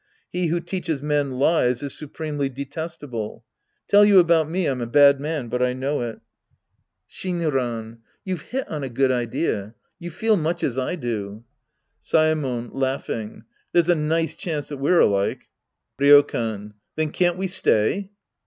[0.31, 3.45] He who teaches men lies is supremely detestable.
[3.87, 6.17] Tell you about me, I'm a bad man, but I know it.
[6.17, 7.97] 30 The Priest and His Disciples Act I Shinran.
[8.25, 9.75] You've hit on a good idea.
[9.99, 11.43] You feel much as I do.
[12.01, 13.43] Saemon {Laughing).
[13.73, 15.49] There's a nice chance that we're alike.
[15.99, 16.73] Ryokan.
[16.95, 18.09] Then can't we stay